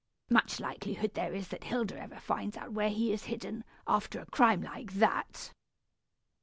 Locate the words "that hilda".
1.49-1.95